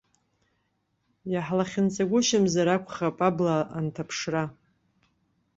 Иаҳлахьынҵагәышьамзар 1.31 2.67
акәхап 2.69 3.17
абла 3.27 3.55
анҭаԥшра. 3.77 4.43